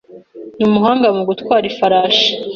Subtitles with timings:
[0.57, 2.29] Ni umuhanga mu gutwara ifarashi.